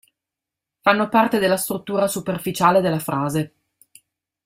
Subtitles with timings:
[0.79, 3.53] Fanno parte della struttura superficiale della frase.